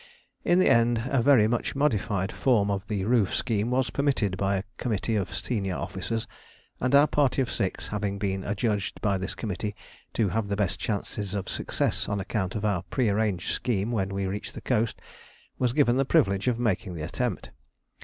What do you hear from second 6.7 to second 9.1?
and our party of six, having been adjudged